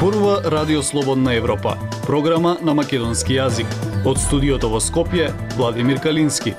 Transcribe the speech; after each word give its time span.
зборува 0.00 0.40
Радио 0.44 0.82
Слободна 0.82 1.34
Европа, 1.34 1.76
програма 2.06 2.56
на 2.62 2.72
македонски 2.74 3.34
јазик. 3.36 3.68
Од 4.08 4.16
студиото 4.16 4.70
во 4.72 4.78
Скопје, 4.80 5.26
Владимир 5.58 6.00
Калински. 6.00 6.54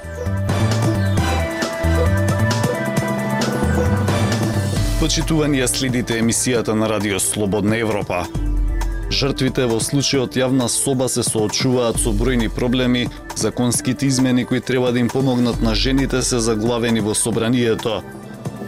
Почитувани 4.99 5.65
следите 5.67 6.21
емисијата 6.21 6.77
на 6.77 6.85
Радио 6.85 7.19
Слободна 7.19 7.81
Европа. 7.81 8.27
Жртвите 9.09 9.65
во 9.65 9.81
случајот 9.81 10.37
јавна 10.37 10.69
соба 10.69 11.09
се 11.09 11.23
соочуваат 11.25 11.97
со 11.97 12.13
бројни 12.13 12.49
проблеми, 12.49 13.07
законските 13.35 14.05
измени 14.05 14.45
кои 14.45 14.61
треба 14.61 14.91
да 14.91 14.99
им 14.99 15.07
помогнат 15.09 15.61
на 15.61 15.73
жените 15.75 16.21
се 16.21 16.39
заглавени 16.39 17.01
во 17.01 17.15
собранието. 17.15 18.03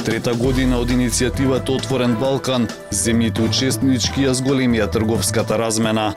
Трета 0.06 0.34
година 0.34 0.82
од 0.84 0.90
иницијативата 0.92 1.72
Отворен 1.72 2.18
Балкан, 2.20 2.66
земјите 2.92 3.46
учеснички 3.48 4.26
ја 4.26 4.34
зголемија 4.36 4.90
трговската 4.92 5.56
размена. 5.58 6.10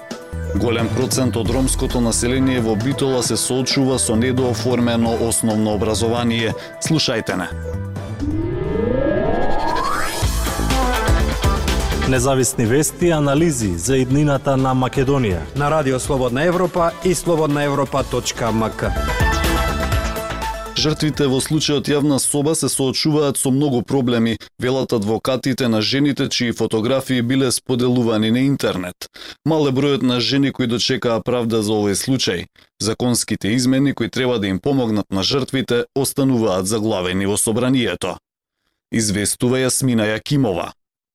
Голем 0.58 0.88
процент 0.96 1.36
од 1.38 1.52
ромското 1.54 2.00
население 2.02 2.60
во 2.60 2.74
Битола 2.74 3.22
се 3.22 3.36
соочува 3.36 4.00
со 4.02 4.16
недооформено 4.16 5.14
основно 5.28 5.76
образование. 5.78 6.54
Слушајте 6.82 7.38
не. 7.38 7.48
Независни 12.08 12.66
вести 12.66 13.06
и 13.06 13.10
анализи 13.10 13.78
за 13.78 14.02
иднината 14.02 14.56
на 14.56 14.74
Македонија. 14.74 15.46
На 15.56 15.70
Радио 15.70 16.00
Слободна 16.00 16.44
Европа 16.44 16.90
и 17.04 17.14
слободнаевропа.мк. 17.14 19.35
Жртвите 20.86 21.26
во 21.26 21.40
случајот 21.42 21.88
јавна 21.90 22.16
соба 22.22 22.52
се 22.54 22.68
соочуваат 22.70 23.40
со 23.40 23.50
многу 23.50 23.80
проблеми, 23.82 24.36
велат 24.62 24.92
адвокатите 24.94 25.66
на 25.68 25.80
жените 25.82 26.28
чии 26.28 26.52
фотографии 26.52 27.22
биле 27.22 27.50
споделувани 27.50 28.30
на 28.30 28.44
интернет. 28.46 29.08
Мале 29.44 29.72
бројот 29.74 30.06
на 30.06 30.20
жени 30.20 30.52
кои 30.52 30.70
дочекаа 30.70 31.18
правда 31.26 31.62
за 31.66 31.72
овој 31.74 31.98
случај. 31.98 32.46
Законските 32.78 33.50
измени 33.56 33.94
кои 33.94 34.10
треба 34.10 34.38
да 34.38 34.46
им 34.46 34.60
помогнат 34.60 35.10
на 35.10 35.26
жртвите 35.26 35.84
остануваат 35.96 36.70
заглавени 36.70 37.26
во 37.26 37.36
собранието. 37.36 38.18
Известува 38.92 39.58
Јасмина 39.66 40.06
Јакимова. 40.14 40.70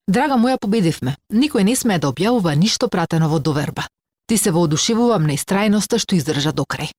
Драга 0.07 0.35
моја, 0.35 0.59
победивме. 0.59 1.15
Никој 1.31 1.63
не 1.63 1.79
смее 1.79 2.03
да 2.03 2.11
објавува 2.11 2.59
ништо 2.59 2.89
пратено 2.89 3.29
во 3.29 3.39
доверба. 3.39 3.87
Ти 4.27 4.37
се 4.37 4.51
воодушевувам 4.51 5.23
на 5.23 5.39
истрајноста 5.39 5.95
што 5.95 6.19
издржа 6.19 6.51
до 6.51 6.67
крај. 6.67 6.91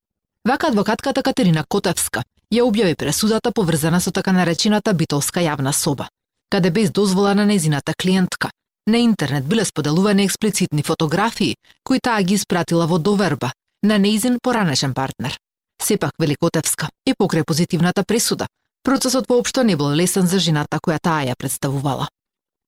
Вака 0.49 0.73
адвокатката 0.73 1.23
Катерина 1.23 1.65
Котевска 1.69 2.25
ја 2.53 2.67
објави 2.69 2.97
пресудата 3.01 3.53
поврзана 3.53 4.01
со 4.01 4.13
така 4.13 4.33
наречената 4.33 4.93
битолска 4.93 5.41
јавна 5.41 5.73
соба, 5.73 6.09
каде 6.53 6.71
без 6.71 6.91
дозвола 6.91 7.35
на 7.35 7.47
незината 7.47 7.95
клиентка, 7.95 8.51
на 8.87 8.99
интернет 8.99 9.49
биле 9.49 9.65
споделувани 9.65 10.25
експлицитни 10.25 10.83
фотографии 10.83 11.57
кои 11.85 12.01
таа 12.01 12.23
ги 12.23 12.35
испратила 12.35 12.87
во 12.87 12.99
доверба 12.99 13.53
на 13.83 13.99
неизин 13.99 14.39
поранешен 14.43 14.95
партнер. 14.95 15.39
Сепак 15.83 16.13
Великотевска 16.19 16.89
и 17.07 17.15
покрај 17.15 17.45
позитивната 17.45 18.05
пресуда, 18.05 18.47
процесот 18.85 19.27
воопшто 19.29 19.65
не 19.65 19.77
бил 19.77 19.95
лесен 19.95 20.27
за 20.27 20.39
жената 20.39 20.79
која 20.79 21.01
таа 21.01 21.25
ја 21.25 21.35
представувала. 21.39 22.07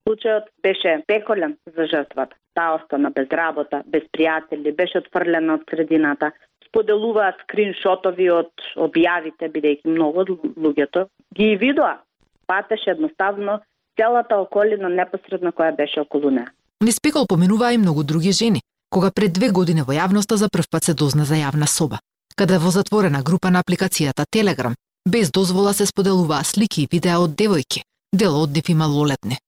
Случајот 0.09 0.49
беше 0.63 1.03
пеколен 1.07 1.57
за 1.77 1.87
жртвата. 1.87 2.37
Таа 2.55 2.75
остана 2.77 3.11
без 3.11 3.29
работа, 3.33 3.83
без 3.87 4.03
пријатели, 4.15 4.75
беше 4.77 4.99
отфрлена 4.99 5.55
од 5.55 5.63
средината, 5.71 6.31
поделуваат 6.75 7.39
скриншотови 7.45 8.27
од 8.35 8.67
објавите, 8.87 9.49
бидејќи 9.55 9.95
многу 9.95 10.25
од 10.25 10.35
луѓето 10.59 11.07
ги 11.37 11.55
видоа. 11.61 12.01
Патеше 12.47 12.91
едноставно 12.93 13.61
целата 13.97 14.37
околина 14.43 14.89
непосредно 14.89 15.53
која 15.53 15.77
беше 15.77 16.03
околу 16.03 16.31
неа. 16.31 16.51
Низ 16.85 17.01
Пекол 17.01 17.27
поминуваа 17.27 17.73
и 17.73 17.79
многу 17.79 18.03
други 18.03 18.33
жени, 18.33 18.61
кога 18.91 19.11
пред 19.11 19.33
две 19.33 19.49
години 19.51 19.83
во 19.87 19.95
јавноста 19.95 20.35
за 20.35 20.49
прв 20.53 20.69
пат 20.71 20.85
се 20.85 20.95
дозна 20.95 21.25
за 21.25 21.39
јавна 21.39 21.67
соба, 21.71 21.99
каде 22.37 22.59
во 22.59 22.71
затворена 22.71 23.23
група 23.23 23.51
на 23.51 23.63
апликацијата 23.63 24.27
Телеграм, 24.31 24.75
без 25.09 25.31
дозвола 25.31 25.73
се 25.73 25.87
споделуваа 25.87 26.45
слики 26.45 26.83
и 26.83 26.89
видеа 26.91 27.21
од 27.23 27.37
девојки, 27.39 27.83
дел 28.13 28.37
од 28.43 28.53
нив 28.57 28.69
и 28.69 28.75
малолетни. 28.75 29.39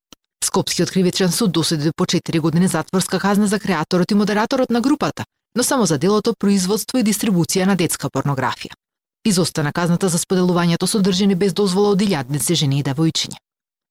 Скопскиот 0.45 0.91
кривичен 0.91 1.33
суд 1.33 1.53
досуди 1.53 1.91
по 1.97 2.05
4 2.05 2.41
години 2.41 2.69
затворска 2.69 3.19
казна 3.19 3.47
за 3.47 3.59
креаторот 3.61 4.11
и 4.11 4.15
модераторот 4.15 4.71
на 4.71 4.81
групата, 4.81 5.25
но 5.55 5.63
само 5.63 5.87
за 5.87 5.99
делото 5.99 6.35
производство 6.39 6.99
и 6.99 7.05
дистрибуција 7.05 7.67
на 7.67 7.77
детска 7.77 8.09
порнографија. 8.09 8.75
Изостана 9.27 9.73
казната 9.73 10.09
за 10.09 10.19
споделувањето 10.19 10.87
содржини 10.87 11.35
без 11.35 11.55
дозвола 11.55 11.91
од 11.95 12.03
илјадници 12.03 12.55
жени 12.55 12.79
и 12.79 12.85
девојчиња. 12.87 13.39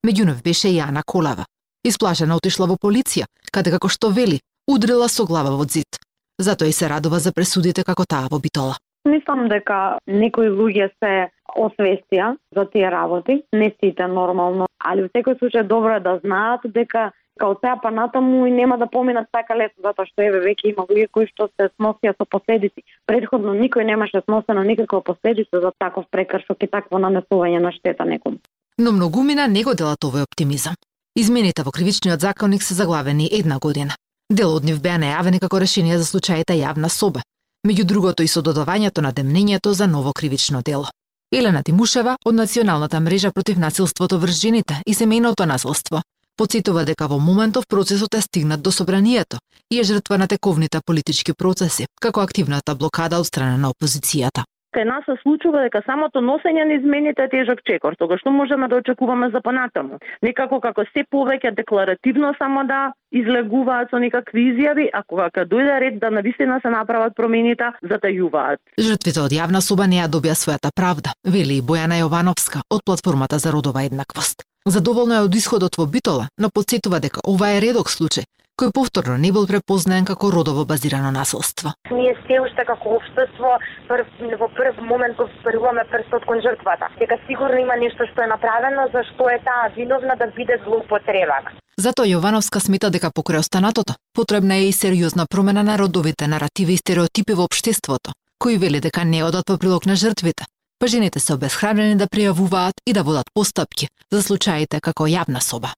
Меѓу 0.07 0.25
нив 0.25 0.43
беше 0.43 0.69
и 0.69 0.79
Ана 0.79 1.03
Колава. 1.03 1.45
Исплашена 1.83 2.35
отишла 2.35 2.67
во 2.67 2.77
полиција, 2.77 3.25
каде 3.51 3.71
како 3.71 3.89
што 3.89 4.09
вели, 4.09 4.39
удрила 4.67 5.09
со 5.09 5.25
глава 5.25 5.51
во 5.57 5.65
зид. 5.65 5.99
Затоа 6.39 6.67
и 6.67 6.71
се 6.73 6.89
радува 6.89 7.19
за 7.19 7.33
пресудите 7.33 7.83
како 7.83 8.05
таа 8.05 8.27
во 8.31 8.39
Битола. 8.39 8.77
Мислам 9.05 9.47
дека 9.49 9.99
некои 10.07 10.49
луѓе 10.49 10.89
се 10.99 11.29
освестија 11.55 12.35
за 12.55 12.65
тие 12.73 12.89
работи, 12.91 13.43
не 13.53 13.69
сите 13.79 14.07
нормално, 14.07 14.67
али 14.79 15.05
во 15.05 15.11
секој 15.13 15.37
случај 15.39 15.67
добро 15.67 15.97
е 15.97 16.05
да 16.07 16.17
знаат 16.23 16.65
дека 16.65 17.11
као 17.39 17.55
сега 17.59 17.79
па 17.83 17.91
натаму 17.91 18.45
и 18.45 18.51
нема 18.51 18.77
да 18.77 18.87
поминат 18.87 19.27
така 19.31 19.55
лесно, 19.55 19.83
затоа 19.83 20.05
што 20.05 20.23
еве 20.23 20.39
веќе 20.43 20.71
има 20.71 20.85
луѓе 20.87 21.07
кои 21.11 21.27
што 21.27 21.49
се 21.55 21.69
сносија 21.75 22.15
со 22.15 22.25
последици. 22.25 22.83
Предходно 23.05 23.53
никој 23.53 23.85
немаше 23.85 24.21
сносено 24.25 24.63
никаква 24.63 25.01
последица 25.03 25.61
за 25.61 25.71
таков 25.77 26.05
прекршок 26.11 26.63
и 26.63 26.67
такво 26.67 26.99
нанесување 26.99 27.59
на 27.59 27.71
штета 27.71 28.05
некому. 28.05 28.39
Но 28.77 28.91
многумина 28.91 29.47
не 29.47 29.63
го 29.63 29.73
делат 29.73 30.03
овој 30.03 30.23
оптимизам. 30.23 30.75
Измените 31.15 31.63
во 31.63 31.71
кривичниот 31.71 32.19
законник 32.19 32.63
се 32.63 32.73
заглавени 32.73 33.29
една 33.31 33.59
година. 33.59 33.95
Дел 34.29 34.55
од 34.55 34.63
нив 34.63 34.81
беа 34.81 34.97
најавени 34.97 35.39
како 35.39 35.59
решение 35.59 35.97
за 35.97 36.05
случаите 36.05 36.55
јавна 36.57 36.89
соба, 36.89 37.21
меѓу 37.67 37.83
другото 37.83 38.23
и 38.23 38.27
со 38.27 38.41
додавањето 38.41 39.01
на 39.01 39.11
демнењето 39.13 39.71
за 39.71 39.87
ново 39.87 40.13
кривично 40.13 40.61
дело. 40.61 40.87
Елена 41.31 41.63
Тимушева 41.63 42.17
од 42.25 42.35
Националната 42.35 42.99
мрежа 42.99 43.31
против 43.31 43.57
насилството 43.57 44.19
врз 44.19 44.41
жените 44.41 44.81
и 44.85 44.93
семејното 44.93 45.45
насилство 45.45 46.01
Подсетува 46.37 46.81
дека 46.83 47.07
во 47.07 47.15
моментов 47.15 47.63
процесот 47.63 48.15
е 48.15 48.21
стигнат 48.21 48.61
до 48.61 48.71
собранието 48.71 49.37
и 49.71 49.79
е 49.79 49.83
жртва 49.83 50.17
на 50.17 50.27
тековните 50.27 50.79
политички 50.85 51.31
процеси, 51.33 51.85
како 52.01 52.19
активната 52.19 52.75
блокада 52.75 53.19
од 53.19 53.27
страна 53.27 53.55
на 53.57 53.69
опозицијата. 53.71 54.43
Кај 54.75 54.83
нас 54.83 55.05
се 55.07 55.15
случува 55.21 55.61
дека 55.63 55.79
самото 55.85 56.19
носење 56.19 56.65
на 56.67 56.75
измените 56.75 57.23
е 57.23 57.31
тежок 57.31 57.61
чекор, 57.63 57.95
тогаш 57.95 58.19
што 58.19 58.33
можеме 58.35 58.67
да 58.67 58.81
очекуваме 58.81 59.29
за 59.31 59.39
понатаму. 59.39 59.99
Некако 60.27 60.59
како 60.59 60.83
се 60.89 61.05
повеќе 61.07 61.53
декларативно 61.55 62.33
само 62.37 62.65
да 62.67 62.79
излегуваат 63.15 63.95
со 63.95 64.01
некакви 64.03 64.43
изјави, 64.51 64.89
а 64.91 65.03
кога 65.07 65.29
ќе 65.31 65.45
дојде 65.47 65.77
ред 65.79 66.01
да 66.03 66.09
навистина 66.11 66.59
се 66.59 66.73
направат 66.73 67.15
промените, 67.15 67.71
затајуваат. 67.93 68.59
Жртвите 68.75 69.23
од 69.23 69.37
јавна 69.39 69.63
соба 69.63 69.87
не 69.87 70.03
ја 70.03 70.11
добија 70.11 70.35
својата 70.35 70.75
правда, 70.75 71.15
вели 71.23 71.61
и 71.61 71.63
Бојана 71.63 72.01
Јовановска 72.03 72.67
од 72.67 72.83
платформата 72.83 73.39
за 73.39 73.55
родова 73.55 73.87
еднаквост. 73.87 74.43
Задоволна 74.65 75.19
е 75.21 75.25
од 75.27 75.35
исходот 75.37 75.75
во 75.77 75.85
Битола, 75.85 76.23
но 76.41 76.49
подсетува 76.49 76.97
дека 76.97 77.21
ова 77.29 77.51
е 77.53 77.59
редок 77.61 77.91
случај, 77.93 78.25
кој 78.57 78.71
повторно 78.73 79.17
не 79.21 79.29
бил 79.35 79.45
препознаен 79.45 80.07
како 80.09 80.31
родово 80.33 80.63
базирано 80.65 81.11
насилство. 81.13 81.75
Ние 81.91 82.15
се 82.25 82.39
уште 82.41 82.65
како 82.65 82.95
општество 82.97 83.51
прв, 83.85 84.09
во 84.41 84.47
прв 84.57 84.81
момент 84.81 85.21
го 85.21 85.27
вперуваме 85.35 85.85
прстот 85.91 86.25
кон 86.25 86.41
жртвата. 86.41 86.89
Дека 86.97 87.19
сигурно 87.27 87.61
има 87.61 87.77
нешто 87.77 88.09
што 88.09 88.25
е 88.25 88.31
направено 88.33 88.87
за 88.89 89.05
што 89.11 89.29
е 89.29 89.37
таа 89.45 89.69
виновна 89.77 90.17
да 90.17 90.31
биде 90.33 90.57
злоупотреба. 90.65 91.37
Затоа 91.77 92.09
Јовановска 92.09 92.57
смета 92.57 92.89
дека 92.89 93.13
покрај 93.13 93.45
останатото, 93.45 93.93
потребна 94.17 94.57
е 94.65 94.69
и 94.69 94.73
сериозна 94.73 95.27
промена 95.29 95.61
на 95.61 95.77
родовите 95.77 96.25
наративи 96.25 96.73
и 96.73 96.81
стереотипи 96.81 97.37
во 97.37 97.45
општеството, 97.45 98.17
кои 98.39 98.57
вели 98.57 98.81
дека 98.81 99.05
не 99.05 99.21
одат 99.23 99.45
по 99.45 99.59
прилог 99.61 99.85
на 99.85 99.95
жртвите, 99.95 100.49
па 100.79 100.87
жените 100.87 101.19
се 101.19 101.33
обесхрабрени 101.33 101.95
да 101.95 102.07
пријавуваат 102.07 102.83
и 102.85 102.93
да 102.93 103.03
водат 103.03 103.31
постапки 103.33 103.87
за 104.11 104.23
случаите 104.23 104.79
како 104.79 105.07
јавна 105.07 105.39
соба. 105.39 105.73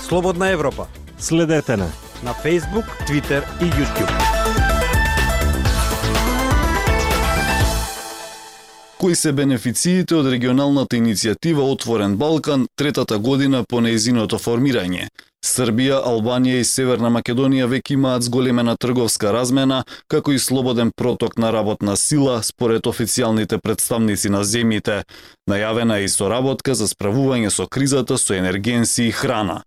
Слободна 0.00 0.50
Европа. 0.50 0.86
Следете 1.18 1.76
на 1.76 1.90
на 2.22 2.34
Facebook, 2.34 2.84
Twitter 3.06 3.42
и 3.60 3.64
YouTube. 3.64 4.69
Кои 9.00 9.14
се 9.16 9.30
бенефициите 9.32 10.12
од 10.12 10.26
регионалната 10.28 10.98
иницијатива 10.98 11.64
Отворен 11.72 12.18
Балкан 12.20 12.66
третата 12.76 13.16
година 13.18 13.62
по 13.64 13.80
неизиното 13.80 14.36
формирање? 14.36 15.06
Србија, 15.40 16.02
Албанија 16.10 16.58
и 16.60 16.66
Северна 16.68 17.08
Македонија 17.08 17.70
веќе 17.72 17.96
имаат 17.96 18.28
зголемена 18.28 18.76
трговска 18.76 19.32
размена, 19.32 19.80
како 20.04 20.36
и 20.36 20.38
слободен 20.38 20.92
проток 20.92 21.38
на 21.40 21.48
работна 21.48 21.96
сила, 21.96 22.42
според 22.42 22.84
официјалните 22.84 23.56
представници 23.64 24.28
на 24.28 24.44
земјите. 24.44 25.02
Најавена 25.48 25.96
е 25.96 26.04
и 26.04 26.12
соработка 26.12 26.74
за 26.76 26.84
справување 26.84 27.48
со 27.48 27.64
кризата 27.66 28.18
со 28.18 28.36
енергенци 28.36 29.08
и 29.08 29.16
храна. 29.16 29.62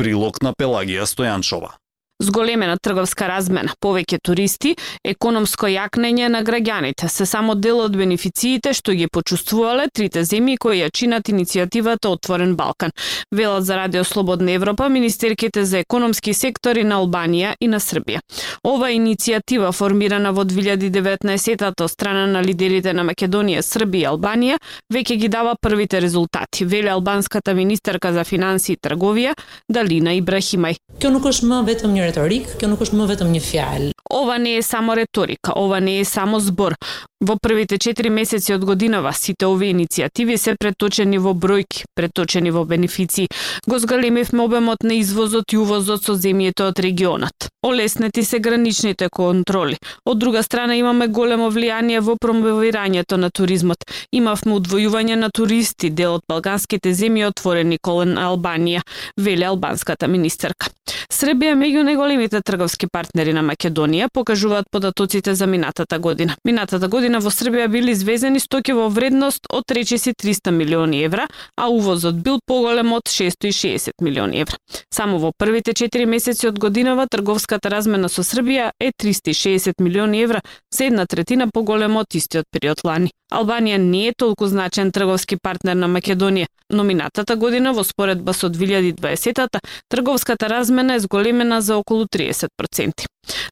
Прилог 0.00 0.40
на 0.40 0.56
Пелагија 0.56 1.04
Стојанчова. 1.04 1.76
Зголемена 2.18 2.78
трговска 2.80 3.26
размена, 3.28 3.74
повеќе 3.82 4.16
туристи, 4.24 4.70
економско 5.04 5.68
јакнење 5.68 6.30
на 6.32 6.40
граѓаните 6.44 7.10
се 7.12 7.26
само 7.28 7.54
дел 7.54 7.82
од 7.84 7.96
бенефициите 7.96 8.72
што 8.72 8.94
ги 8.96 9.08
почувствувале 9.12 9.90
трите 9.92 10.22
земји 10.24 10.56
кои 10.56 10.78
ја 10.80 10.88
чинат 10.88 11.28
иницијативата 11.28 12.08
Отворен 12.08 12.54
Балкан. 12.56 12.94
Велат 13.32 13.66
за 13.66 13.76
Радио 13.76 14.04
Слободна 14.04 14.52
Европа 14.52 14.88
министерките 14.88 15.64
за 15.64 15.82
економски 15.84 16.32
сектори 16.34 16.84
на 16.84 17.02
Албанија 17.02 17.52
и 17.60 17.68
на 17.68 17.80
Србија. 17.84 18.22
Ова 18.64 18.88
иницијатива 18.90 19.72
формирана 19.72 20.32
во 20.32 20.44
2019 20.44 21.66
од 21.68 21.90
страна 21.90 22.24
на 22.26 22.40
лидерите 22.42 22.96
на 22.96 23.04
Македонија, 23.04 23.60
Србија 23.60 24.06
и 24.06 24.08
Албанија 24.14 24.56
веќе 24.92 25.18
ги 25.20 25.28
дава 25.28 25.54
првите 25.60 26.00
резултати, 26.00 26.64
веле 26.64 26.90
албанската 26.90 27.54
министерка 27.54 28.12
за 28.12 28.24
финансии 28.24 28.72
и 28.72 28.80
трговија 28.80 29.36
Далина 29.68 30.16
Ибрахимај. 30.16 30.80
Kjo 30.96 31.12
nuk 31.12 31.28
është 31.28 31.52
më 31.52 31.62
vetëm 31.68 31.92
një 31.92 32.05
retorik, 32.06 32.56
kjo 32.60 32.70
nuk 32.72 32.86
është 32.86 32.98
më 32.98 33.10
vetëm 33.12 33.34
një 33.34 33.42
fjalë. 33.50 33.92
Ова 34.16 34.38
не 34.38 34.56
е 34.56 34.62
само 34.62 34.94
реторика, 34.94 35.52
ова 35.56 35.80
не 35.80 36.00
е 36.00 36.04
само 36.04 36.40
збор. 36.40 36.76
Во 37.20 37.38
првите 37.42 37.78
4 37.80 38.10
месеци 38.12 38.52
од 38.54 38.64
годинава 38.68 39.10
сите 39.16 39.46
овие 39.48 39.72
иницијативи 39.72 40.36
се 40.36 40.52
преточени 40.60 41.16
во 41.18 41.32
бројки, 41.32 41.86
преточени 41.96 42.52
во 42.52 42.64
бенефиции. 42.68 43.28
Го 43.66 43.78
зголемивме 43.78 44.44
обемот 44.44 44.84
на 44.84 44.98
извозот 45.00 45.52
и 45.52 45.56
увозот 45.56 46.04
со 46.04 46.12
земјите 46.12 46.68
од 46.68 46.78
регионот. 46.78 47.48
Олеснети 47.64 48.22
се 48.24 48.38
граничните 48.38 49.08
контроли. 49.08 49.78
Од 50.04 50.18
друга 50.18 50.42
страна 50.42 50.76
имаме 50.76 51.08
големо 51.08 51.48
влијание 51.50 52.00
во 52.00 52.18
промовирањето 52.20 53.16
на 53.16 53.30
туризмот. 53.30 53.88
Имавме 54.12 54.60
удвојување 54.60 55.16
на 55.16 55.30
туристи, 55.32 55.90
дел 55.90 56.20
од 56.20 56.28
балканските 56.28 56.92
земји 56.92 57.26
отворени 57.32 57.78
колен 57.82 58.18
Албанија, 58.20 58.84
веле 59.16 59.48
албанската 59.48 60.06
министерка. 60.06 60.68
Србија 61.10 61.56
меѓу 61.58 61.82
најголемите 61.96 62.42
трговски 62.44 62.88
партнери 62.92 63.32
на 63.32 63.42
Македонија 63.42 64.08
покажуваат 64.12 64.66
податоците 64.70 65.34
за 65.34 65.46
минатата 65.46 65.98
година. 65.98 66.36
Минатата 66.44 66.88
година 66.88 67.20
во 67.20 67.30
Србија 67.30 67.68
били 67.72 67.92
извезени 67.92 68.40
стоки 68.40 68.72
во 68.76 68.88
вредност 68.88 69.46
од 69.50 69.70
речиси 69.72 70.12
300 70.12 70.50
милиони 70.50 71.02
евра, 71.04 71.26
а 71.56 71.68
увозот 71.68 72.20
бил 72.22 72.40
поголем 72.46 72.92
од 72.92 73.08
660 73.08 73.96
милиони 74.02 74.40
евра. 74.44 74.56
Само 74.92 75.18
во 75.18 75.32
првите 75.32 75.72
4 75.72 76.04
месеци 76.06 76.48
од 76.48 76.58
годинава 76.58 77.06
трговската 77.10 77.70
размена 77.70 78.08
со 78.08 78.22
Србија 78.22 78.72
е 78.80 78.92
360 78.92 79.80
милиони 79.80 80.22
евра, 80.22 80.42
за 80.70 80.84
една 80.84 81.06
третина 81.06 81.48
поголема 81.48 82.00
од 82.00 82.14
истиот 82.14 82.44
период 82.52 82.84
лани. 82.84 83.10
Албанија 83.32 83.78
не 83.82 84.06
е 84.08 84.12
толку 84.14 84.46
значен 84.46 84.92
трговски 84.92 85.36
партнер 85.42 85.74
на 85.74 85.88
Македонија, 85.90 86.46
но 86.70 86.84
минатата 86.84 87.36
година 87.36 87.72
во 87.72 87.82
споредба 87.84 88.32
со 88.34 88.48
2020-та 88.50 89.60
трговската 89.88 90.48
размена 90.48 90.94
е 90.94 91.00
зголемена 91.00 91.60
за 91.60 91.76
околу 91.86 92.06
30%. 92.06 93.06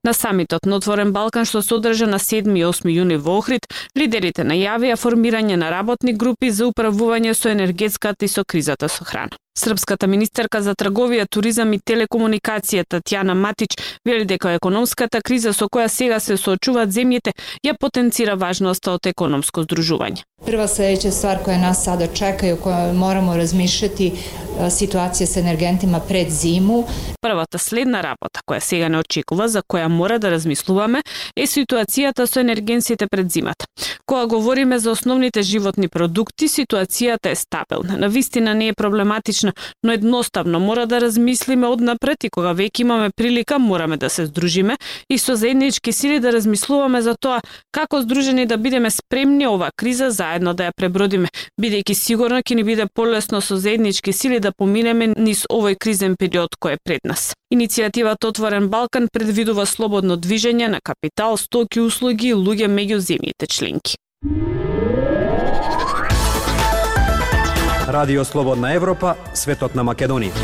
На 0.05 0.13
самитот 0.13 0.67
на 0.67 0.77
Отворен 0.77 1.13
Балкан 1.13 1.47
што 1.47 1.63
се 1.63 1.75
одржа 1.79 2.07
на 2.07 2.19
7 2.19 2.59
и 2.59 2.65
8 2.67 2.91
јуни 2.91 3.17
во 3.17 3.39
Охрид, 3.39 3.67
лидерите 3.97 4.43
најавија 4.43 4.99
формирање 4.99 5.57
на 5.57 5.71
работни 5.71 6.13
групи 6.13 6.51
за 6.51 6.67
управување 6.67 7.35
со 7.35 7.55
енергетската 7.55 8.25
и 8.25 8.29
со 8.29 8.45
кризата 8.45 8.89
со 8.89 9.05
храна. 9.05 9.39
Српската 9.59 10.09
министерка 10.11 10.59
за 10.63 10.73
трговија, 10.75 11.29
туризам 11.31 11.77
и 11.77 11.79
телекомуникација 11.79 12.83
Татјана 12.91 13.37
Матич 13.39 13.77
вели 14.05 14.25
дека 14.27 14.57
економската 14.59 15.21
криза 15.23 15.53
со 15.55 15.69
која 15.71 15.87
сега 15.87 16.19
се 16.21 16.35
соочуваат 16.37 16.91
земјите 16.91 17.31
ја 17.63 17.77
потенцира 17.79 18.35
важноста 18.35 18.97
од 18.99 19.07
економско 19.07 19.63
здружување. 19.63 20.27
Прва 20.45 20.67
stvar 20.69 21.39
koja 21.45 21.59
nas 21.59 21.85
sada 21.85 22.07
čeka 22.07 22.47
i 22.47 22.53
o 22.53 22.57
kojoj 22.57 22.93
moramo 22.93 23.37
razmišljati 23.37 24.13
situacija 24.71 25.27
sa 25.27 25.41
energentima 25.41 26.01
пред 26.01 26.31
зиму. 26.31 26.85
Првата 27.21 27.59
следна 27.59 28.03
работа 28.03 28.41
која 28.47 28.61
сега 28.61 28.89
не 28.89 28.99
очекува, 28.99 29.49
за 29.49 29.63
која 29.63 29.89
мора 29.89 30.19
да 30.19 30.31
размислуваме, 30.31 31.03
е 31.37 31.47
ситуацијата 31.47 32.27
со 32.27 32.41
енергенсите 32.41 33.07
пред 33.07 33.31
зимата. 33.33 33.67
Кога 34.07 34.27
говориме 34.27 34.79
за 34.79 34.91
основните 34.91 35.43
животни 35.43 35.89
продукти, 35.89 36.49
ситуацијата 36.49 37.31
е 37.31 37.35
стабилна. 37.35 37.97
На 37.97 38.09
вистина 38.09 38.55
не 38.55 38.69
е 38.69 38.73
проблематична, 38.73 39.44
но 39.83 39.93
едноставно 39.93 40.61
мора 40.61 40.87
да 40.87 41.01
размислиме 41.01 41.67
однапред 41.67 42.25
и 42.25 42.31
кога 42.31 42.55
веќе 42.55 42.81
имаме 42.81 43.11
прилика, 43.17 43.59
мораме 43.59 43.97
да 43.97 44.11
се 44.11 44.27
здружиме 44.27 44.77
и 45.11 45.19
со 45.19 45.37
заеднички 45.37 45.93
сили 45.93 46.21
да 46.21 46.33
размислуваме 46.33 47.03
за 47.03 47.15
тоа 47.21 47.41
како 47.73 48.03
здружени 48.03 48.47
да 48.47 48.57
бидеме 48.57 48.91
спремни 48.91 49.47
оваа 49.47 49.71
криза 49.77 50.11
заедно 50.11 50.55
да 50.55 50.71
ја 50.71 50.73
пребродиме, 50.77 51.29
бидејќи 51.61 51.95
сигурно 51.95 52.43
ќе 52.43 52.55
ни 52.55 52.65
биде 52.65 52.87
полесно 52.95 53.41
со 53.41 53.57
заеднички 53.57 54.13
сили 54.13 54.41
да 54.41 54.53
поминеме 54.53 55.13
низ 55.17 55.47
овој 55.51 55.77
кризен 55.79 56.17
период 56.17 56.57
кој 56.61 56.79
е 56.79 56.83
пред 56.85 57.05
нас. 57.05 57.35
Иницијативата 57.55 58.27
Отворен 58.29 58.69
Балкан 58.69 59.09
предвидува 59.13 59.67
слободно 59.67 60.17
движење 60.17 60.69
на 60.69 60.81
капитал, 60.81 61.37
стоки, 61.37 61.81
услуги 61.81 62.33
и 62.33 62.35
луѓе 62.35 62.69
меѓу 62.69 62.99
земјите 62.99 63.47
членки. 63.47 63.95
Радио 67.95 68.25
Слободна 68.25 68.73
Европа, 68.75 69.13
светот 69.39 69.77
на 69.79 69.85
Македонија. 69.87 70.35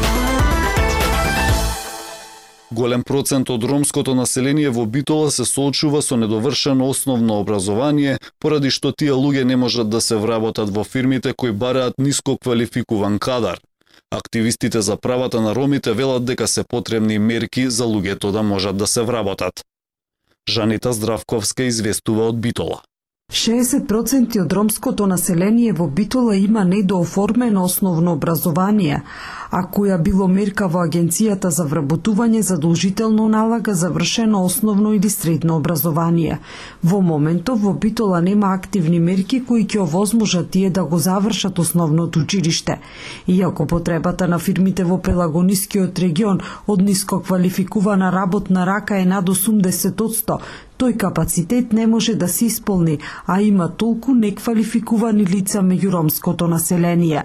Голем 2.70 3.02
процент 3.02 3.50
од 3.50 3.64
ромското 3.67 4.14
население 4.14 4.70
во 4.70 4.85
Битола 4.87 5.32
се 5.35 5.43
соочува 5.44 5.99
со 5.99 6.14
недовршено 6.17 6.87
основно 6.87 7.41
образование, 7.41 8.19
поради 8.38 8.70
што 8.70 8.93
тие 8.93 9.17
луѓе 9.19 9.43
не 9.43 9.56
можат 9.56 9.91
да 9.91 10.00
се 10.00 10.14
вработат 10.14 10.70
во 10.70 10.85
фирмите 10.85 11.32
кои 11.35 11.50
бараат 11.50 11.99
ниско 11.99 12.37
квалификуван 12.38 13.19
кадар. 13.19 13.58
Активистите 14.11 14.81
за 14.81 14.97
правата 14.97 15.41
на 15.41 15.55
ромите 15.55 15.93
велат 15.93 16.25
дека 16.25 16.47
се 16.47 16.62
потребни 16.62 17.19
мерки 17.19 17.67
за 17.70 17.85
луѓето 17.85 18.31
да 18.31 18.43
можат 18.43 18.76
да 18.76 18.87
се 18.87 19.02
вработат. 19.02 19.64
Жанита 20.49 20.93
Здравковска 20.93 21.64
известува 21.64 22.29
од 22.29 22.41
Битола. 22.41 22.82
60% 23.31 24.41
од 24.43 24.53
ромското 24.53 25.06
население 25.06 25.73
во 25.73 25.87
Битола 25.87 26.35
има 26.37 26.65
недооформено 26.65 27.62
основно 27.65 28.12
образование, 28.12 29.03
а 29.50 29.61
која 29.62 29.99
било 30.03 30.27
мерка 30.27 30.67
во 30.67 30.82
Агенцијата 30.82 31.50
за 31.55 31.62
вработување 31.62 32.41
задолжително 32.43 33.29
налага 33.29 33.75
завршено 33.75 34.43
основно 34.44 34.93
или 34.94 35.11
средно 35.11 35.56
образование. 35.56 36.38
Во 36.82 37.00
моментов 37.00 37.61
во 37.62 37.73
Битола 37.73 38.21
нема 38.21 38.50
активни 38.55 38.99
мерки 38.99 39.41
кои 39.44 39.62
ќе 39.67 39.83
овозможат 39.83 40.50
тие 40.50 40.71
да 40.71 40.85
го 40.85 40.99
завршат 40.99 41.59
основното 41.59 42.21
училиште. 42.21 42.81
Иако 43.29 43.67
потребата 43.67 44.29
на 44.29 44.38
фирмите 44.38 44.85
во 44.85 44.99
Пелагонискиот 44.99 45.99
регион 45.99 46.41
од 46.67 46.83
ниско 46.83 47.21
квалификувана 47.23 48.12
работна 48.12 48.67
рака 48.67 48.99
е 48.99 49.05
над 49.05 49.29
80%, 49.29 50.38
тој 50.81 50.97
капацитет 50.97 51.73
не 51.73 51.87
може 51.87 52.14
да 52.14 52.28
се 52.28 52.47
исполни, 52.47 52.99
а 53.27 53.41
има 53.43 53.69
толку 53.69 54.15
неквалификувани 54.15 55.27
лица 55.27 55.61
меѓу 55.62 55.93
ромското 55.93 56.49
население. 56.49 57.25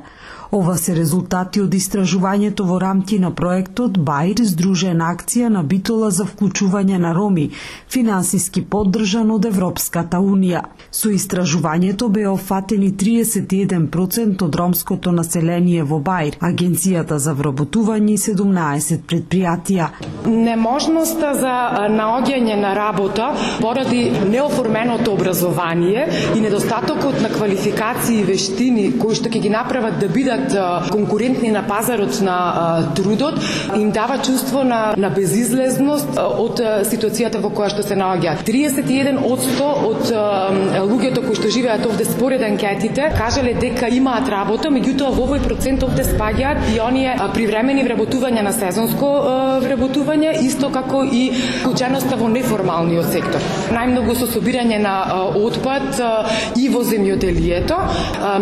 Ова 0.51 0.77
се 0.77 0.95
резултати 0.95 1.61
од 1.61 1.73
истражувањето 1.73 2.65
во 2.69 2.77
рамки 2.79 3.17
на 3.19 3.31
проектот 3.35 3.97
Баир 3.97 4.43
сдружена 4.45 5.09
акција 5.13 5.49
на 5.49 5.63
Битола 5.63 6.11
за 6.11 6.25
вклучување 6.29 6.97
на 7.01 7.13
роми, 7.17 7.49
финансиски 7.91 8.61
поддржан 8.61 9.31
од 9.31 9.45
Европската 9.49 10.19
Унија. 10.21 10.61
Со 10.91 11.09
истражувањето 11.09 12.09
беа 12.09 12.31
офатени 12.31 12.91
31% 12.91 14.45
од 14.45 14.55
ромското 14.55 15.11
население 15.11 15.83
во 15.83 15.99
Баир, 15.99 16.37
Агенцијата 16.39 17.17
за 17.17 17.33
вработување 17.33 18.13
и 18.13 18.21
17 18.21 19.01
предпријатија. 19.09 19.89
Неможноста 20.25 21.33
за 21.41 21.55
наоѓање 21.89 22.59
на 22.61 22.75
работа 22.75 23.31
поради 23.61 24.11
неоформеното 24.29 25.13
образование 25.13 26.07
и 26.35 26.41
недостатокот 26.41 27.21
на 27.21 27.29
квалификации 27.29 28.19
и 28.21 28.23
вештини 28.23 28.91
кои 28.99 29.15
што 29.15 29.29
ќе 29.29 29.41
ги 29.47 29.49
направат 29.49 29.99
да 29.99 30.09
бидат 30.09 30.34
бидат 30.35 30.91
конкурентни 30.91 31.51
на 31.51 31.67
пазарот 31.67 32.21
на 32.21 32.93
трудот, 32.95 33.35
им 33.75 33.91
дава 33.91 34.17
чувство 34.17 34.63
на, 34.63 34.93
на 34.97 35.09
безизлезност 35.09 36.17
од 36.17 36.59
ситуацијата 36.85 37.39
во 37.41 37.49
која 37.49 37.69
што 37.73 37.83
се 37.83 37.95
наоѓаат. 37.95 38.43
31% 38.45 39.61
од 39.89 40.11
луѓето 40.89 41.23
кои 41.25 41.35
што 41.35 41.49
живеат 41.49 41.85
овде 41.85 42.05
според 42.05 42.43
анкетите 42.43 43.11
кажале 43.17 43.53
дека 43.53 43.87
имаат 43.89 44.29
работа, 44.29 44.69
меѓутоа 44.69 45.13
во 45.15 45.25
овој 45.27 45.43
процент 45.45 45.83
овде 45.83 46.03
спаѓаат 46.03 46.73
и 46.75 46.79
оние 46.79 47.15
привремени 47.33 47.85
вработувања 47.87 48.43
на 48.45 48.53
сезонско 48.53 49.11
вработување, 49.65 50.35
исто 50.45 50.69
како 50.73 51.03
и 51.03 51.29
куќаноста 51.65 52.19
во 52.19 52.29
неформалниот 52.31 53.11
сектор. 53.11 53.43
Најмногу 53.75 54.17
со 54.19 54.29
собирање 54.29 54.79
на 54.83 54.95
отпад 55.35 56.01
и 56.59 56.69
во 56.69 56.83
земјоделието, 56.85 57.79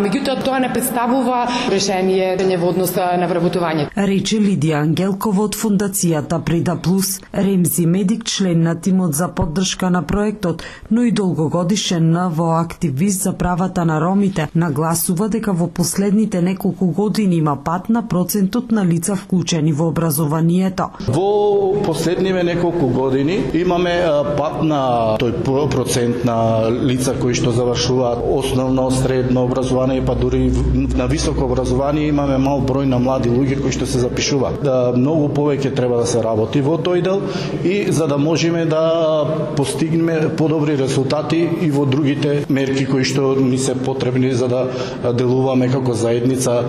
меѓутоа 0.04 0.42
тоа 0.44 0.60
не 0.62 0.72
представува 0.72 1.44
решение 1.70 1.83
во 1.88 2.68
однос 2.68 2.94
на 2.96 3.26
вработување. 3.28 3.88
Рече 3.96 4.38
Лидија 4.40 4.80
Ангелкова 4.82 5.42
од 5.44 5.56
фондацијата 5.58 6.40
Преда 6.44 6.76
Плюс, 6.76 7.20
Ремзи 7.32 7.86
Медик, 7.86 8.24
член 8.24 8.62
на 8.62 8.74
тимот 8.80 9.14
за 9.14 9.28
поддршка 9.28 9.90
на 9.90 10.02
проектот, 10.02 10.62
но 10.90 11.02
и 11.02 11.12
долгогодишен 11.12 12.10
НВО 12.10 12.50
активист 12.60 13.22
за 13.22 13.32
правата 13.32 13.84
на 13.84 14.00
ромите, 14.00 14.48
нагласува 14.54 15.28
дека 15.28 15.52
во 15.52 15.66
последните 15.66 16.42
неколку 16.42 16.86
години 16.86 17.36
има 17.36 17.56
пат 17.64 17.88
на 17.88 18.08
процентот 18.08 18.70
на 18.72 18.84
лица 18.84 19.16
вклучени 19.16 19.72
во 19.72 19.88
образованието. 19.88 20.88
Во 21.08 21.74
последниве 21.84 22.44
неколку 22.44 22.88
години 22.88 23.42
имаме 23.54 24.00
пат 24.36 24.62
на 24.62 25.16
тој 25.20 25.68
процент 25.70 26.24
на 26.24 26.70
лица 26.70 27.14
кои 27.20 27.34
што 27.34 27.50
завршуваат 27.52 28.24
основно, 28.38 28.90
средно 28.90 29.44
образование, 29.44 30.02
па 30.06 30.14
дури 30.14 30.52
на 30.96 31.06
високо 31.06 31.44
образование 31.44 31.73
имаме 32.08 32.38
мал 32.38 32.60
број 32.60 32.86
на 32.86 32.98
млади 32.98 33.30
луѓе 33.30 33.60
кои 33.62 33.72
што 33.72 33.86
се 33.86 33.98
запишуваат. 34.02 34.62
Да, 34.64 34.92
многу 34.96 35.28
повеќе 35.34 35.74
треба 35.76 36.02
да 36.02 36.06
се 36.06 36.22
работи 36.22 36.60
во 36.60 36.76
тој 36.78 37.02
дел 37.02 37.22
и 37.64 37.92
за 37.92 38.06
да 38.06 38.18
можеме 38.18 38.64
да 38.66 39.24
постигнеме 39.56 40.28
подобри 40.36 40.78
резултати 40.78 41.48
и 41.62 41.70
во 41.70 41.86
другите 41.86 42.44
мерки 42.48 42.86
кои 42.86 43.04
што 43.04 43.34
ни 43.38 43.58
се 43.58 43.74
потребни 43.74 44.32
за 44.32 44.48
да 44.48 45.12
делуваме 45.12 45.68
како 45.68 45.94
заедница 45.94 46.64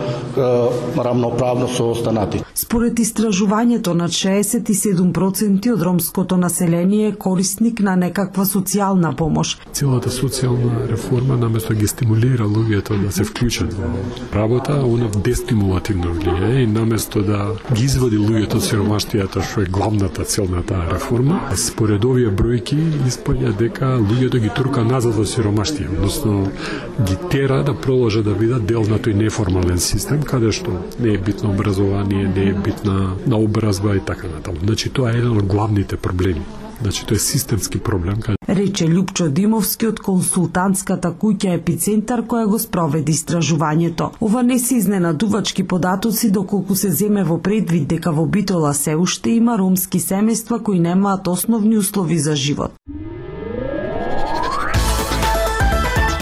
рамноправно 0.98 1.68
со 1.68 1.90
останати. 1.92 2.42
Според 2.56 3.00
истражувањето 3.00 3.94
на 3.94 4.08
67% 4.08 5.74
од 5.74 5.82
ромското 5.82 6.38
население 6.38 7.08
е 7.08 7.16
корисник 7.16 7.80
на 7.80 7.96
некаква 7.96 8.46
социјална 8.46 9.16
помош. 9.16 9.58
Целата 9.74 10.10
социјална 10.10 10.88
реформа 10.90 11.38
наместо 11.38 11.74
да 11.74 11.80
ги 11.80 11.88
стимулира 11.88 12.46
луѓето 12.46 13.02
да 13.04 13.12
се 13.12 13.24
вклучат 13.24 13.74
во 13.74 13.90
работа, 14.34 14.80
она 14.96 15.10
дестимулативно 15.16 16.14
влијае 16.16 16.64
и 16.64 16.68
наместо 16.68 17.22
да 17.22 17.54
ги 17.74 17.86
извади 17.86 18.18
луѓето 18.18 18.60
од 18.60 18.66
сиромаштијата 18.68 19.44
што 19.46 19.62
е 19.62 19.72
главната 19.78 20.26
цел 20.26 20.48
на 20.50 20.64
таа 20.64 20.88
реформа, 20.92 21.40
според 21.56 22.06
овие 22.06 22.32
бројки 22.32 22.80
испаѓа 23.10 23.54
дека 23.60 23.92
луѓето 24.02 24.42
ги 24.44 24.52
турка 24.56 24.84
назад 24.88 25.16
во 25.20 25.28
сиромаштија, 25.30 25.92
односно 25.98 26.52
ги 27.00 27.18
тера 27.30 27.62
да 27.64 27.74
продолжат 27.74 28.26
да 28.26 28.36
бидат 28.36 28.66
дел 28.66 28.88
на 28.90 29.00
тој 29.00 29.14
неформален 29.22 29.80
систем 29.80 30.24
каде 30.24 30.52
што 30.52 30.80
не 31.00 31.16
е 31.16 31.18
битно 31.18 31.52
образование, 31.52 32.28
не 32.28 32.50
е 32.50 32.54
битна 32.54 33.16
наобразба 33.26 33.96
и 33.96 34.00
така 34.00 34.28
натаму. 34.28 34.64
Значи 34.64 34.90
тоа 34.90 35.12
е 35.12 35.20
еден 35.20 35.38
од 35.38 35.46
главните 35.46 35.98
проблеми. 35.98 36.46
Значи 36.82 37.06
тоа 37.06 37.16
е 37.16 37.20
системски 37.20 37.80
проблем. 37.80 38.20
Рече 38.50 38.86
Лјупчо 38.86 39.30
Димовски 39.30 39.88
од 39.88 40.00
консултантската 40.00 41.12
куќа 41.22 41.56
Епицентар 41.56 42.22
која 42.22 42.46
го 42.52 42.60
спроведи 42.60 43.12
истражувањето. 43.12 44.12
Ова 44.22 44.44
не 44.44 44.60
се 44.60 44.76
изненадувачки 44.76 45.64
податоци 45.64 46.32
доколку 46.32 46.76
се 46.76 46.92
земе 46.92 47.24
во 47.24 47.40
предвид 47.42 47.88
дека 47.88 48.12
во 48.12 48.26
Битола 48.26 48.74
се 48.74 48.96
уште 48.96 49.30
има 49.40 49.58
ромски 49.58 50.00
семејства 50.00 50.62
кои 50.62 50.80
немаат 50.80 51.28
основни 51.28 51.78
услови 51.78 52.20
за 52.20 52.36
живот. 52.36 52.72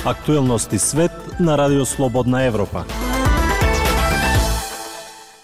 Актуелности 0.05 0.79
свет 0.79 1.11
на 1.39 1.57
Радио 1.57 1.85
Слободна 1.85 2.43
Европа. 2.43 2.85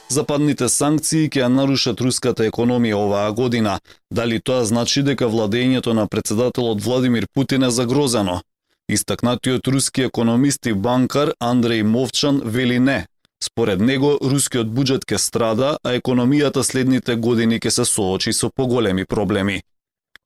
Западните 0.09 0.69
санкции 0.69 1.29
ќе 1.29 1.47
нарушат 1.53 2.01
руската 2.01 2.47
економија 2.49 2.97
оваа 2.97 3.31
година. 3.31 3.79
Дали 4.09 4.39
тоа 4.41 4.65
значи 4.65 5.03
дека 5.05 5.29
владењето 5.29 5.93
на 5.93 6.07
председателот 6.07 6.81
Владимир 6.81 7.27
Путин 7.33 7.63
е 7.63 7.69
загрозено? 7.69 8.41
Истакнатиот 8.89 9.67
руски 9.67 10.01
економист 10.01 10.65
и 10.65 10.73
банкар 10.73 11.33
Андрей 11.39 11.83
Мовчан 11.83 12.41
вели 12.45 12.79
не. 12.79 13.05
Според 13.43 13.79
него, 13.79 14.17
рускиот 14.21 14.67
буџет 14.67 15.05
ќе 15.05 15.17
страда, 15.17 15.77
а 15.83 15.93
економијата 15.93 16.63
следните 16.65 17.15
години 17.15 17.59
ќе 17.59 17.69
се 17.69 17.85
соочи 17.85 18.33
со 18.33 18.49
поголеми 18.49 19.05
проблеми. 19.05 19.61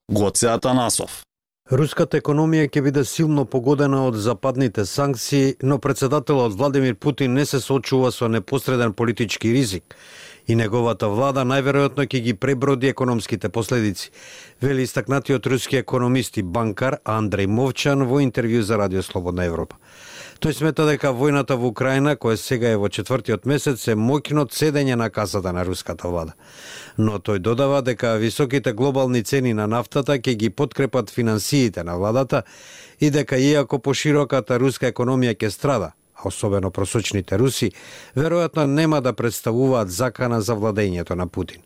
Гоце 0.07 0.47
Атанасов. 0.47 1.23
Руската 1.71 2.19
економија 2.19 2.67
ќе 2.67 2.81
биде 2.83 3.01
силно 3.07 3.45
погодена 3.47 4.01
од 4.03 4.17
западните 4.19 4.83
санкции, 4.85 5.55
но 5.63 5.77
председателот 5.79 6.57
Владимир 6.59 6.95
Путин 6.95 7.33
не 7.33 7.45
се 7.45 7.59
соочува 7.59 8.11
со 8.11 8.27
непосреден 8.27 8.93
политички 8.93 9.53
ризик 9.53 9.95
и 10.47 10.55
неговата 10.55 11.07
влада 11.07 11.45
најверојатно 11.47 12.07
ќе 12.07 12.19
ги 12.19 12.33
преброди 12.33 12.87
економските 12.87 13.49
последици, 13.49 14.11
вели 14.61 14.83
истакнатиот 14.83 15.47
руски 15.47 15.77
економист 15.77 16.37
и 16.37 16.43
банкар 16.43 16.97
Андрей 17.03 17.47
Мовчан 17.47 18.03
во 18.03 18.19
интервју 18.21 18.61
за 18.61 18.77
Радио 18.77 19.03
Слободна 19.03 19.45
Европа. 19.45 19.75
Тој 20.39 20.53
смета 20.53 20.85
дека 20.85 21.13
војната 21.15 21.55
во 21.55 21.69
Украина, 21.71 22.15
која 22.15 22.35
сега 22.35 22.73
е 22.73 22.77
во 22.77 22.89
четвртиот 22.89 23.45
месец, 23.45 23.87
е 23.87 23.95
моќно 23.95 24.49
цедење 24.51 24.95
на 24.95 25.09
касата 25.09 25.53
на 25.53 25.63
руската 25.63 26.07
влада 26.07 26.33
но 26.97 27.17
тој 27.19 27.39
додава 27.39 27.81
дека 27.81 28.15
високите 28.21 28.73
глобални 28.73 29.23
цени 29.23 29.53
на 29.53 29.67
нафтата 29.67 30.17
ќе 30.19 30.35
ги 30.35 30.49
подкрепат 30.49 31.09
финансиите 31.09 31.83
на 31.83 31.97
владата 31.97 32.43
и 32.99 33.09
дека 33.09 33.37
иако 33.37 33.79
пошироката 33.79 34.59
руска 34.59 34.91
економија 34.91 35.35
ќе 35.35 35.49
страда, 35.49 35.93
особено 36.25 36.71
просочните 36.71 37.37
руси, 37.37 37.71
веројатно 38.15 38.65
нема 38.65 39.01
да 39.01 39.13
представуваат 39.13 39.91
закана 39.91 40.41
за 40.41 40.55
владењето 40.55 41.15
на 41.15 41.27
Путин. 41.27 41.61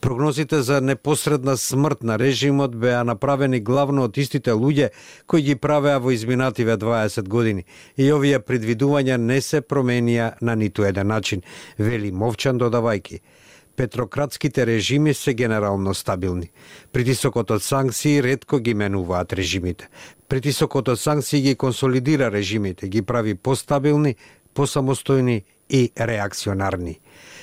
Прогнозите 0.00 0.62
за 0.62 0.80
непосредна 0.80 1.56
смрт 1.56 2.02
на 2.02 2.18
режимот 2.18 2.76
беа 2.76 3.04
направени 3.04 3.60
главно 3.60 4.04
од 4.04 4.18
истите 4.18 4.52
луѓе 4.52 4.90
кои 5.26 5.42
ги 5.42 5.56
правеа 5.56 5.98
во 5.98 6.12
изминативе 6.12 6.76
20 6.76 7.28
години 7.28 7.64
и 7.96 8.12
овие 8.12 8.38
предвидувања 8.38 9.16
не 9.16 9.40
се 9.40 9.62
променија 9.62 10.34
на 10.42 10.54
ниту 10.56 10.84
еден 10.84 11.08
начин, 11.08 11.42
вели 11.78 12.12
Мовчан 12.12 12.58
додавајки– 12.58 13.20
петрократските 13.76 14.66
режими 14.66 15.14
се 15.14 15.34
генерално 15.34 15.94
стабилни. 15.94 16.50
Притисокот 16.92 17.50
од 17.50 17.62
санкции 17.62 18.22
редко 18.22 18.58
ги 18.58 18.74
менуваат 18.74 19.32
режимите. 19.32 19.88
Притисокот 20.28 20.88
од 20.88 21.00
санкции 21.00 21.42
ги 21.42 21.54
консолидира 21.54 22.30
режимите, 22.32 22.88
ги 22.88 23.02
прави 23.02 23.34
постабилни, 23.34 24.16
посамостојни 24.54 25.42
и 25.68 25.90
реакционарни. 26.00 27.00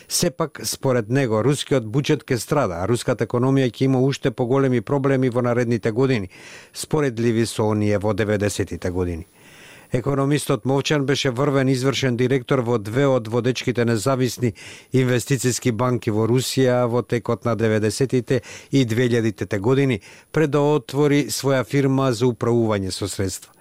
Сепак, 0.08 0.60
според 0.64 1.10
него, 1.10 1.44
рускиот 1.44 1.86
буџет 1.86 2.24
ке 2.24 2.38
страда, 2.38 2.82
а 2.84 2.88
руската 2.88 3.26
економија 3.26 3.72
ќе 3.72 3.86
има 3.86 4.02
уште 4.02 4.32
поголеми 4.32 4.82
проблеми 4.82 5.30
во 5.30 5.42
наредните 5.42 5.92
години, 5.92 6.30
споредливи 6.74 7.46
со 7.46 7.66
оние 7.70 7.98
во 7.98 8.14
90-тите 8.14 8.92
години. 8.92 9.28
Економистот 9.94 10.66
Мовчан 10.66 11.06
беше 11.06 11.30
врвен 11.30 11.70
извршен 11.70 12.16
директор 12.18 12.60
во 12.66 12.80
две 12.82 13.04
од 13.06 13.28
водечките 13.30 13.86
независни 13.86 14.50
инвестициски 14.90 15.70
банки 15.72 16.10
во 16.10 16.26
Русија 16.26 16.80
во 16.90 17.04
текот 17.06 17.46
на 17.46 17.54
90-тите 17.54 18.42
и 18.72 18.88
2000-тите 18.90 19.60
години, 19.60 20.00
пред 20.32 20.50
да 20.50 20.66
отвори 20.66 21.28
своја 21.30 21.62
фирма 21.62 22.10
за 22.12 22.26
управување 22.26 22.90
со 22.90 23.08
средства. 23.08 23.54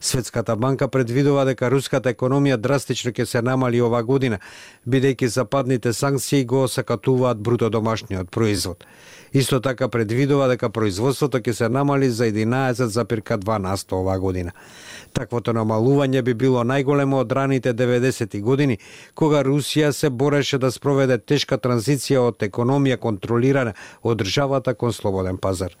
Светската 0.00 0.56
банка 0.56 0.88
предвидува 0.88 1.44
дека 1.44 1.70
руската 1.70 2.12
економија 2.14 2.56
драстично 2.56 3.10
ќе 3.10 3.24
се 3.26 3.42
намали 3.42 3.80
ова 3.82 4.02
година, 4.02 4.38
бидејќи 4.86 5.26
западните 5.26 5.92
санкции 5.92 6.44
го 6.44 6.68
сакатуваат 6.68 7.38
бруто 7.38 7.70
домашниот 7.70 8.30
производ. 8.30 8.84
Исто 9.32 9.60
така 9.60 9.88
предвидува 9.88 10.46
дека 10.48 10.70
производството 10.70 11.38
ќе 11.38 11.52
се 11.52 11.68
намали 11.68 12.10
за 12.10 12.30
11,2 12.30 13.58
на 13.58 13.76
100 13.76 13.92
ова 13.92 14.18
година. 14.18 14.52
Таквото 15.12 15.52
намалување 15.52 16.22
би 16.22 16.34
било 16.34 16.62
најголемо 16.64 17.20
од 17.20 17.32
раните 17.32 17.74
90-ти 17.74 18.40
години, 18.40 18.78
кога 19.14 19.42
Русија 19.42 19.90
се 19.90 20.10
бореше 20.10 20.58
да 20.58 20.70
спроведе 20.70 21.18
тешка 21.18 21.58
транзиција 21.58 22.22
од 22.30 22.38
економија 22.38 22.96
контролирана 22.96 23.74
од 24.02 24.22
државата 24.22 24.74
кон 24.74 24.92
слободен 24.92 25.36
пазар. 25.36 25.74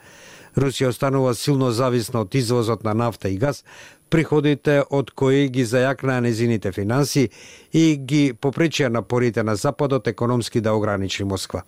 Русија 0.58 0.88
останува 0.90 1.34
силно 1.34 1.70
зависна 1.70 2.20
од 2.26 2.34
извозот 2.34 2.84
на 2.84 2.94
нафта 2.94 3.28
и 3.28 3.36
газ, 3.38 3.64
приходите 4.10 4.82
од 4.90 5.10
кои 5.10 5.48
ги 5.48 5.64
зајакнаа 5.64 6.20
незините 6.24 6.72
финанси 6.72 7.28
и 7.72 7.96
ги 7.96 8.32
попречија 8.34 8.88
напорите 8.88 9.42
на 9.42 9.54
Западот 9.56 10.08
економски 10.08 10.60
да 10.60 10.74
ограничи 10.74 11.24
Москва. 11.24 11.62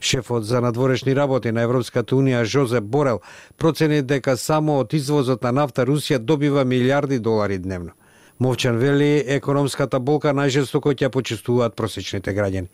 Шефот 0.00 0.44
за 0.44 0.60
надворешни 0.60 1.16
работи 1.16 1.52
на 1.52 1.62
Европската 1.62 2.14
Унија 2.14 2.44
Жозеп 2.44 2.84
Борел 2.84 3.20
процени 3.56 4.02
дека 4.02 4.36
само 4.36 4.80
од 4.80 4.92
извозот 4.92 5.42
на 5.42 5.52
нафта 5.52 5.86
Русија 5.86 6.18
добива 6.18 6.64
милиарди 6.64 7.18
долари 7.18 7.58
дневно. 7.58 7.92
Мовчан 8.38 8.76
вели, 8.76 9.24
економската 9.26 9.98
болка 9.98 10.34
најжестоко 10.36 10.92
ќе 10.92 11.08
почувствуваат 11.08 11.76
просечните 11.76 12.34
граѓани. 12.36 12.68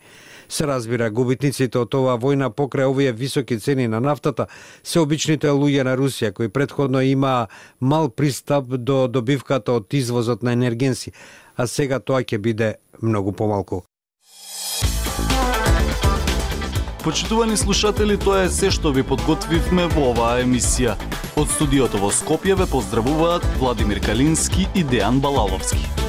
Се 0.52 0.66
разбира, 0.66 1.06
губитниците 1.10 1.80
од 1.80 1.94
оваа 1.96 2.18
војна 2.20 2.50
покрај 2.52 2.84
овие 2.90 3.12
високи 3.16 3.56
цени 3.56 3.86
на 3.88 4.02
нафтата 4.04 4.44
се 4.84 5.00
обичните 5.00 5.48
луѓе 5.48 5.86
на 5.88 5.94
Русија 5.96 6.28
кои 6.36 6.50
предходно 6.52 7.00
имаа 7.00 7.46
мал 7.80 8.10
пристап 8.10 8.68
до 8.68 9.08
добивката 9.08 9.72
од 9.72 9.94
извозот 9.96 10.42
на 10.42 10.52
енергенси, 10.52 11.14
а 11.56 11.66
сега 11.66 12.00
тоа 12.00 12.20
ќе 12.20 12.38
биде 12.38 12.74
многу 13.00 13.32
помалку. 13.32 13.80
Почитувани 17.02 17.56
слушатели, 17.56 18.20
тоа 18.20 18.44
е 18.44 18.52
се 18.52 18.68
што 18.70 18.92
ви 18.92 19.08
подготвивме 19.08 19.88
во 19.96 20.12
оваа 20.12 20.44
емисија. 20.44 21.00
Од 21.40 21.48
студиото 21.48 21.96
во 21.96 22.12
Скопје 22.12 22.60
ве 22.60 22.68
поздравуваат 22.68 23.48
Владимир 23.56 24.04
Калински 24.04 24.68
и 24.74 24.84
Дејан 24.84 25.24
Балаловски. 25.24 26.01